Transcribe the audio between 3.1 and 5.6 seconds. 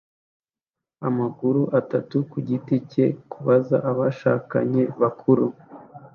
kubaza abashakanye bakuru